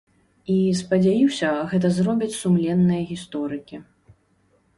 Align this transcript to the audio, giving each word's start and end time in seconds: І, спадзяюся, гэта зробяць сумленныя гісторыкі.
І, 0.53 0.55
спадзяюся, 0.79 1.49
гэта 1.73 1.87
зробяць 1.99 2.33
сумленныя 2.41 3.01
гісторыкі. 3.11 3.77